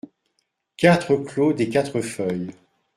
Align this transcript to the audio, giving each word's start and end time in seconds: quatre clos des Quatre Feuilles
quatre 0.77 1.15
clos 1.15 1.53
des 1.53 1.69
Quatre 1.69 2.01
Feuilles 2.01 2.55